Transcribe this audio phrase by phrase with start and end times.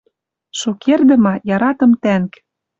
[0.59, 2.31] Шукердӹ ма, яратым тӓнг